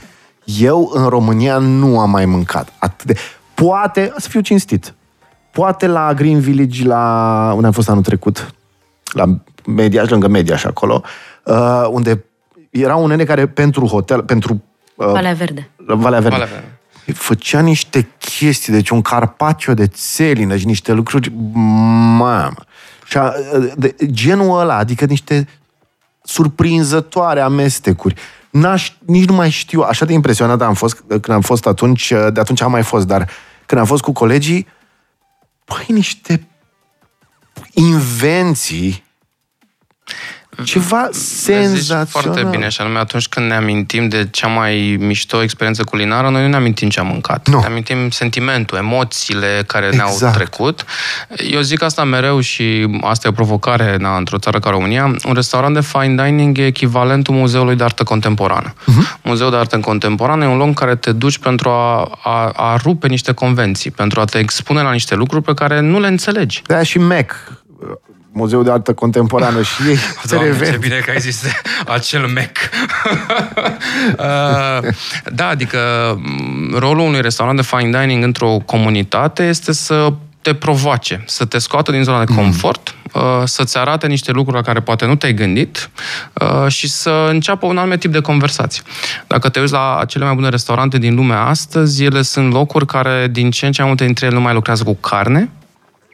[0.43, 3.15] Eu în România nu am mai mâncat atât de...
[3.53, 4.93] Poate, să fiu cinstit,
[5.59, 8.53] poate la Green Village, la unde am fost anul trecut,
[9.11, 9.25] la
[9.65, 11.01] Media, lângă Media și acolo,
[11.43, 12.25] uh, unde
[12.69, 14.63] era un nene care pentru hotel, pentru...
[14.95, 15.69] Uh, Valea Verde.
[15.75, 16.29] Valea Verde.
[16.29, 16.63] Valea Verde
[17.13, 21.31] făcea niște chestii, deci un carpaccio de țelină și niște lucruri,
[22.17, 22.63] mamă.
[23.05, 23.33] Și a,
[23.75, 25.47] de, genul ăla, adică niște
[26.23, 28.15] surprinzătoare amestecuri.
[28.49, 32.39] N-aș, nici nu mai știu, așa de impresionat am fost când am fost atunci, de
[32.39, 33.29] atunci am mai fost, dar
[33.65, 34.67] când am fost cu colegii,
[35.69, 36.47] păi niște
[37.73, 39.03] invenții
[40.63, 42.05] ceva senzațional.
[42.05, 46.41] foarte bine, și anume atunci când ne amintim de cea mai mișto experiență culinară, noi
[46.41, 47.47] nu ne amintim ce am mâncat.
[47.47, 47.59] Nu.
[47.59, 50.19] Ne amintim sentimentul, emoțiile care exact.
[50.19, 50.85] ne-au trecut.
[51.51, 55.15] Eu zic asta mereu și asta e o provocare na, într-o țară ca România.
[55.25, 58.73] Un restaurant de fine dining e echivalentul Muzeului de Artă Contemporană.
[58.73, 59.21] Uh-huh.
[59.21, 62.75] Muzeul de Artă Contemporană e un loc în care te duci pentru a, a, a
[62.75, 66.61] rupe niște convenții, pentru a te expune la niște lucruri pe care nu le înțelegi.
[66.65, 67.35] Da, și Mac
[68.31, 69.97] Muzeul de Artă Contemporană și ei
[70.29, 71.43] Doamne, ce bine că ai zis
[71.95, 72.57] acel mec.
[74.17, 74.87] uh,
[75.33, 75.77] da, adică
[76.17, 81.57] mm, rolul unui restaurant de fine dining într-o comunitate este să te provoace, să te
[81.57, 82.37] scoată din zona de mm.
[82.37, 83.45] confort, mm.
[83.45, 85.89] să-ți arate niște lucruri la care poate nu te-ai gândit
[86.33, 88.81] uh, și să înceapă un alt tip de conversație.
[89.27, 93.27] Dacă te uiți la cele mai bune restaurante din lumea astăzi, ele sunt locuri care
[93.31, 95.49] din ce în ce mai multe dintre ele nu mai lucrează cu carne,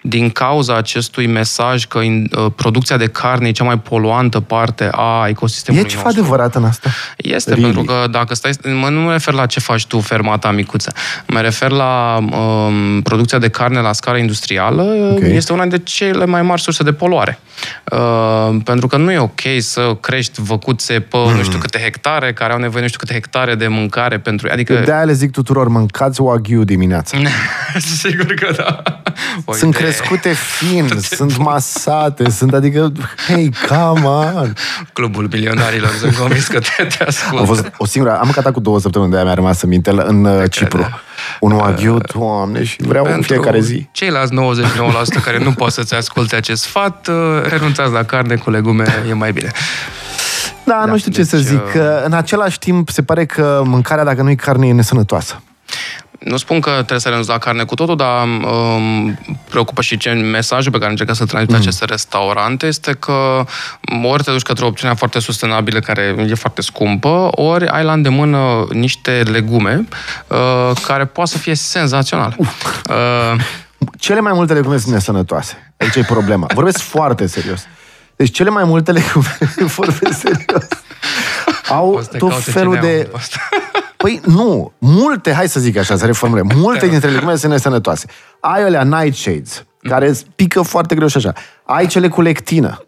[0.07, 4.89] din cauza acestui mesaj că in, uh, producția de carne e cea mai poluantă parte
[4.91, 6.21] a ecosistemului E ceva nostru.
[6.21, 6.89] adevărat în asta?
[7.17, 7.73] Este, really?
[7.73, 8.51] pentru că dacă stai...
[8.81, 10.93] Mă, nu mă refer la ce faci tu, fermata micuță.
[11.27, 14.81] Mă refer la um, producția de carne la scară industrială.
[14.81, 15.35] Okay.
[15.35, 17.39] Este una dintre cele mai mari surse de poluare.
[17.91, 21.35] Uh, pentru că nu e ok să crești văcuțe pe mm.
[21.35, 24.47] nu știu câte hectare, care au nevoie nu știu câte hectare de mâncare pentru...
[24.51, 24.81] Adică...
[24.85, 27.17] De-aia le zic tuturor, mâncați Wagyu dimineața.
[28.03, 28.83] Sigur că da.
[29.45, 29.59] Uite.
[29.59, 32.91] Sunt crescute fin, sunt masate, sunt adică,
[33.27, 34.53] hei, come on!
[34.93, 37.39] Clubul milionarilor, sunt convins că te, te ascultă.
[37.39, 40.25] Am fost o singură, am mâncat cu două săptămâni, de-aia mi-a rămas în minte, în
[40.25, 40.77] uh, de Cipru.
[40.77, 40.99] Crede.
[41.39, 43.87] Un wagyu, doamne, și vreau Pentru în fiecare zi.
[43.91, 44.33] ceilalți
[45.19, 47.15] 99% care nu pot să-ți asculte acest sfat, uh,
[47.49, 49.51] renunțați la carne cu legume, e mai bine.
[50.63, 51.65] Da, da nu știu deci, ce să zic.
[51.75, 51.81] Uh...
[52.05, 55.41] În același timp, se pare că mâncarea, dacă nu e carne, e nesănătoasă.
[56.19, 60.11] Nu spun că trebuie să renunți la carne cu totul, dar um, preocupă și ce
[60.11, 61.61] mesajul pe care încercă să transmită mm.
[61.61, 63.45] aceste restaurante este că
[64.03, 67.93] ori te duci către o opțiune foarte sustenabilă care e foarte scumpă, ori ai la
[67.93, 69.87] îndemână niște legume
[70.27, 72.35] uh, care poate să fie senzațional.
[72.39, 73.41] Uh,
[73.99, 75.73] cele mai multe legume sunt nesănătoase.
[75.77, 76.47] Aici e problema.
[76.53, 77.67] Vorbesc foarte serios.
[78.15, 79.37] Deci cele mai multe legume,
[79.77, 80.67] vorbesc serios,
[81.69, 83.09] au tot felul de...
[83.97, 88.07] Păi nu, multe, hai să zic așa, să reformulăm, multe dintre legume sunt nesănătoase.
[88.39, 91.33] Ai alea nightshades, care pică foarte greu și așa.
[91.63, 92.85] Ai cele cu lectină.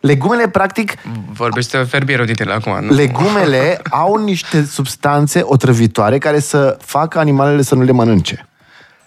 [0.00, 0.94] Legumele, practic...
[1.32, 2.94] Vorbește ferbierul din tine acum, nu?
[2.94, 8.48] Legumele au niște substanțe otrăvitoare care să facă animalele să nu le mănânce.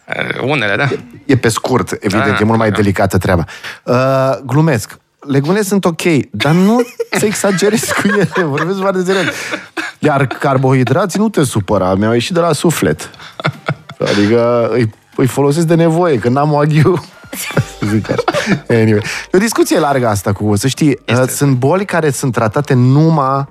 [0.08, 0.84] Uh, unele, da.
[0.84, 2.76] E, e pe scurt, evident, da, e mult mai da.
[2.76, 3.46] delicată treaba.
[3.84, 4.98] Uh, glumesc.
[5.20, 6.82] Legumele sunt ok, dar nu
[7.20, 9.26] să exagerezi cu ele, vorbesc foarte serios.
[10.04, 13.10] Iar carbohidrații nu te supăra, mi-au ieșit de la suflet.
[14.00, 17.04] Adică îi, îi folosesc de nevoie, când am o aghiu.
[17.90, 18.22] Zic așa.
[18.70, 19.02] Anyway.
[19.32, 21.22] E o discuție largă asta cu, să știi, Este.
[21.22, 23.46] uh, sunt boli care sunt tratate numai uh,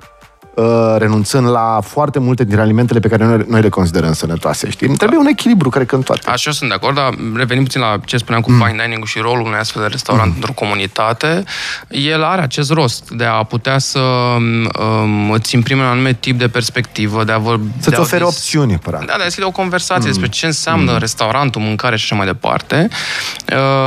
[0.99, 4.89] renunțând la foarte multe din alimentele pe care noi, noi le considerăm sănătoase, știi?
[4.97, 6.31] Trebuie un echilibru, cred că în toate.
[6.31, 9.19] Așa eu sunt de acord, dar revenim puțin la ce spuneam cu fine dining și
[9.19, 10.35] rolul unui astfel de restaurant Mm.
[10.35, 11.45] într-o comunitate.
[11.89, 16.49] El are acest rost de a putea să um, îți imprime un anume tip de
[16.49, 17.67] perspectivă, de a vorbi...
[17.67, 19.09] de Să-ți a ofere dis- opțiuni, practic.
[19.09, 20.13] Da, de a deschide o conversație mm.
[20.13, 20.99] despre ce înseamnă mm.
[20.99, 22.89] restaurantul, mâncare și așa mai departe.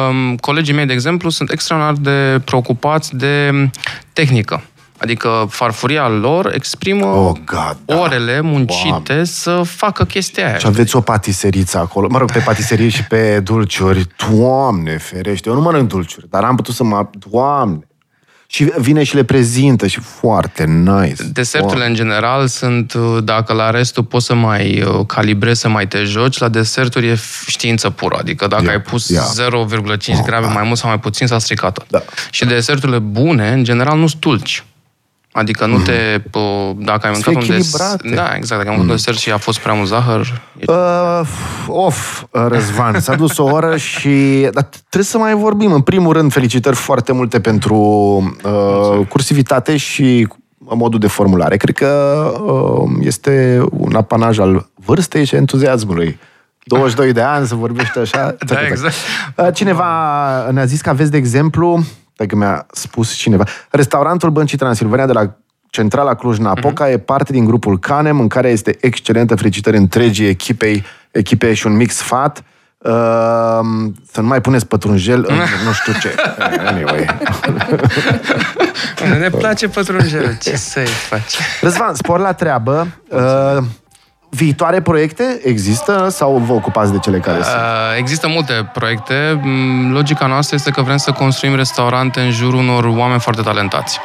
[0.10, 3.52] Um, colegii mei, de exemplu, sunt extraordinar de preocupați de
[4.14, 4.64] tehnică.
[4.98, 7.98] Adică farfuria lor exprimă Oh, God, da.
[7.98, 9.24] orele muncite Doamne.
[9.24, 10.58] să facă chestia aia.
[10.58, 12.08] Și aveți o patiseriță acolo.
[12.12, 14.08] Mă rog, pe patiserie și pe dulciuri.
[14.30, 15.50] Doamne, ferește.
[15.50, 17.08] Eu nu mănânc dulciuri, dar am putut să mă...
[17.30, 17.80] Doamne.
[18.48, 21.24] Și vine și le prezintă și foarte nice.
[21.24, 25.88] Deserturile, în general, sunt, uh, dacă la restul poți să mai uh, calibrezi, să mai
[25.88, 28.16] te joci, la deserturi e f- știință pură.
[28.20, 29.22] Adică dacă Ia, ai pus ia.
[29.22, 31.86] 0,5 grame mai mult sau mai puțin, s-a stricat tot.
[31.90, 32.02] Da.
[32.32, 34.64] Și deserturile bune, în general, nu stulci.
[35.34, 36.22] Adică nu te...
[36.32, 37.60] uh, Dacă ai mâncat un desert...
[37.60, 38.10] echilibrate.
[38.16, 38.62] Da, exact.
[38.62, 40.42] Dacă ai mâncat un desert și a fost prea mult zahăr...
[40.58, 40.72] E...
[40.72, 41.22] Uh,
[41.68, 44.48] of, Răzvan, s-a dus o oră și...
[44.52, 45.72] Dar trebuie să mai vorbim.
[45.72, 47.76] În primul rând, felicitări foarte multe pentru
[48.44, 51.58] uh, cursivitate și modul de formulare.
[51.58, 56.20] Cred că uh, este un apanaj al vârstei și entuziasmului.
[56.64, 58.36] 22 de ani să vorbești așa.
[58.46, 58.94] Da, exact.
[59.36, 59.90] Uh, Cineva
[60.52, 61.84] ne-a zis că aveți, de exemplu,
[62.16, 65.36] că mi-a spus cineva, restaurantul Băncii Transilvania de la
[65.70, 71.54] Centrala Cluj-Napoca e parte din grupul Canem, în care este excelentă felicitări întregii echipei, echipe
[71.54, 72.44] și un mix fat.
[72.78, 72.92] Uh,
[74.12, 76.16] să nu mai puneți pătrunjel în nu știu ce.
[76.66, 77.06] Anyway.
[79.20, 80.38] Ne place pătrunjelul.
[80.42, 81.38] Ce să-i faci?
[81.62, 82.88] Răzvan, spor la treabă.
[83.08, 83.64] Uh,
[84.36, 87.56] viitoare proiecte există sau vă ocupați de cele care sunt?
[87.56, 89.40] Uh, Există multe proiecte.
[89.42, 94.00] Mm, Logica noastră este că vrem să construim restaurante în jurul unor oameni foarte talentați.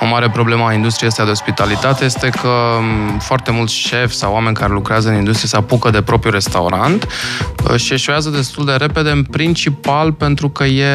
[0.00, 2.48] O mare problemă a industriei astea de ospitalitate este că
[2.80, 7.06] mm, foarte mulți șefi sau oameni care lucrează în industrie se apucă de propriul restaurant
[7.70, 10.86] uh, și eșuează destul de repede, în principal pentru că e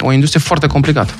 [0.00, 1.12] o industrie foarte complicată.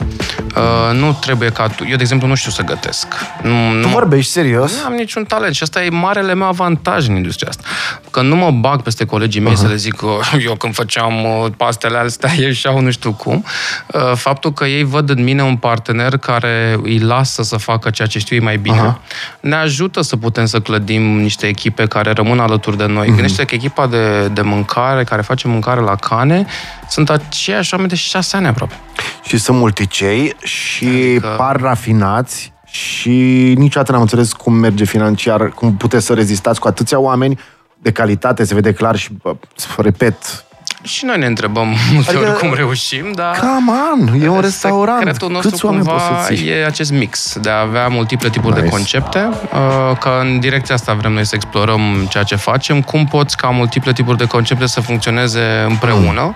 [0.57, 1.85] Uh, Nu trebuie ca tu...
[1.89, 3.07] Eu, de exemplu, nu știu să gătesc.
[3.43, 4.81] Nu, nu Tu mă- vorbești serios?
[4.81, 7.63] nu am niciun talent și asta e marele meu avantaj în industria asta.
[8.11, 9.57] Că nu mă bag peste colegii mei uh-huh.
[9.57, 10.07] să le zic că
[10.47, 13.45] eu când făceam uh, pastele astea ieșeau nu știu cum.
[13.87, 18.09] Uh, Faptul că ei văd în mine un partener care îi lasă să facă ceea
[18.09, 19.41] ce știu ei mai bine, uh-huh.
[19.41, 23.07] ne ajută să putem să clădim niște echipe care rămân alături de noi.
[23.07, 23.15] Uh-huh.
[23.15, 26.47] Gândește că echipa de, de mâncare, care face mâncare la cane,
[26.89, 28.75] sunt aceiași oameni de șase ani aproape.
[29.23, 33.11] Și sunt multicei și Adică- par rafinați și
[33.57, 37.39] niciodată n-am înțeles cum merge financiar, cum puteți să rezistați cu atâția oameni
[37.79, 39.35] de calitate, se vede clar și, bă,
[39.77, 40.45] repet,
[40.83, 43.37] Și noi ne întrebăm multe Adică- ori cum reușim, dar...
[43.39, 46.49] come on, e un restaurant, Secretul nostru câți oameni poți cumva să ții?
[46.49, 48.65] e acest mix de a avea multiple tipuri Nice.
[48.65, 53.07] de concepte, uh, că în direcția asta vrem noi să explorăm ceea ce facem, cum
[53.07, 56.35] poți ca multiple tipuri de concepte să funcționeze împreună,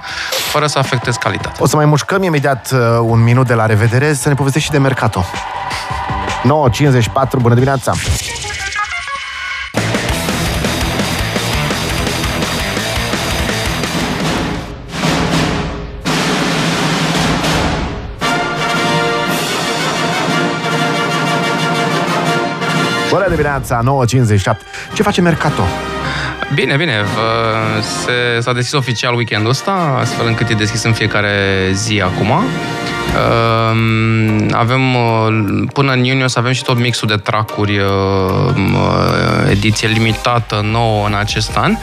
[0.50, 1.56] fără să afectezi calitatea.
[1.58, 4.72] O să mai mușcăm imediat uh, un minut de la revedere să ne povestești și
[4.72, 5.24] de Mercato.
[6.44, 7.92] 9.54, bună dimineața!
[23.10, 24.56] Bună dimineața, 9.57.
[24.92, 25.62] Ce face Mercato?
[26.54, 26.92] Bine, bine.
[27.14, 32.32] vă- Se, s-a deschis oficial weekendul ăsta, astfel încât e deschis în fiecare zi acum.
[33.14, 38.54] Um, Avem, uh, până în iunie o să avem și tot mixul de tracuri, uh,
[38.56, 41.76] uh, ediție limitată, nouă în acest an.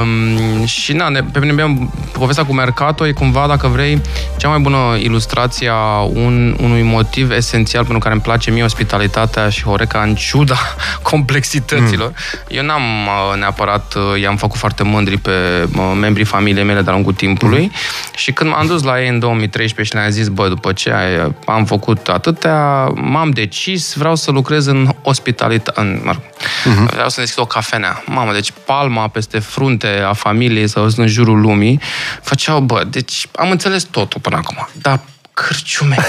[0.00, 4.00] Um, Și na, ne, pe mine povestea cu Mercato e cumva, dacă vrei,
[4.36, 9.48] cea mai bună ilustrație a un, unui motiv esențial pentru care îmi place mie ospitalitatea
[9.48, 10.58] și Horeca în ciuda
[11.10, 12.08] complexităților.
[12.08, 12.56] Mm.
[12.56, 15.30] Eu n-am uh, neapărat, uh, i-am făcut foarte mândri pe
[15.76, 17.72] uh, membrii familiei mele de-a lungul timpului mm.
[18.14, 21.34] și când m-am dus la ei în 2013 și le-am zis, bă, după ce ai-
[21.46, 26.90] am făcut atâtea, m-am decis, vreau să lucrez în ospitalitate, în, mă rog, mm-hmm.
[26.90, 28.02] vreau să deschid o cafenea.
[28.06, 31.80] Mamă, deci palma peste frunte a familiei sau în jurul lumii
[32.22, 35.00] făceau, bă, deci am înțeles totul până acum, dar
[35.34, 35.96] cârciume.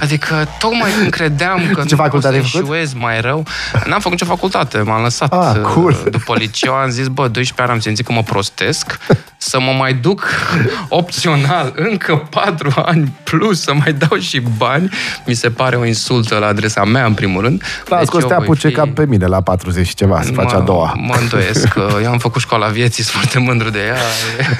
[0.00, 2.66] Adică, tocmai când credeam că Ce nu pot facultate să ai făcut?
[2.66, 3.46] eșuez mai rău,
[3.86, 5.32] n-am făcut nicio facultate, m-am lăsat.
[5.32, 6.08] Ah, uh, cool.
[6.10, 8.98] După liceu am zis, bă, 12 ani am simțit că mă prostesc,
[9.44, 10.26] să mă mai duc
[10.88, 14.90] opțional încă patru ani plus să mai dau și bani,
[15.26, 17.62] mi se pare o insultă la adresa mea, în primul rând.
[17.88, 18.74] Las deci că te apuce fi...
[18.74, 20.94] ca pe mine la 40 și ceva, să faci a doua.
[20.96, 21.74] Mă îndoiesc.
[22.04, 23.96] Eu am făcut școala vieții, sunt foarte mândru de ea.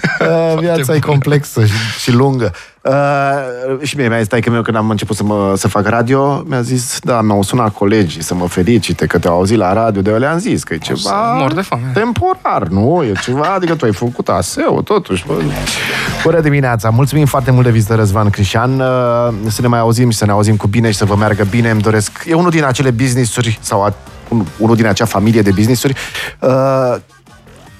[0.60, 2.52] Viața e complexă și, și lungă.
[2.82, 6.44] Uh, și mie mi-a zis că meu când am început să, mă, să fac radio,
[6.46, 10.10] mi-a zis, da, mi-au sunat colegii să mă felicite că te-au auzit la radio, de
[10.10, 11.90] le-am zis că e ceva mor de foame.
[11.94, 13.04] temporar, nu?
[13.04, 14.28] E ceva, adică tu ai făcut
[14.72, 15.24] aseu, totuși.
[15.26, 15.42] Bă.
[16.22, 16.90] Bună dimineața!
[16.90, 18.80] Mulțumim foarte mult de vizită, Răzvan Crișan.
[18.80, 21.44] Uh, să ne mai auzim și să ne auzim cu bine și să vă meargă
[21.44, 21.70] bine.
[21.70, 22.24] Îmi doresc...
[22.26, 23.94] E unul din acele business-uri sau a,
[24.56, 25.94] unul din acea familie de business-uri
[26.38, 26.96] uh,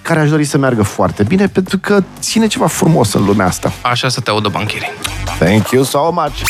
[0.02, 3.72] care aș dori să meargă foarte bine, pentru că ține ceva frumos în lumea asta.
[3.82, 4.90] Așa să te audă bancherii.
[5.38, 6.42] Thank you so much!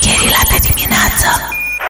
[0.00, 1.57] Chiar la dimineață!